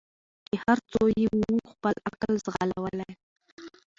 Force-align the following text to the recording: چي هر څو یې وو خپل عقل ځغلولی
چي 0.47 0.55
هر 0.63 0.77
څو 0.91 1.03
یې 1.19 1.25
وو 1.39 1.51
خپل 1.71 1.95
عقل 2.09 2.31
ځغلولی 2.45 3.11